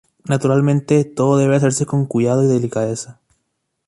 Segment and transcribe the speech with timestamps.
[0.23, 3.19] Naturalmente, todo debe hacerse con cuidado y delicadeza.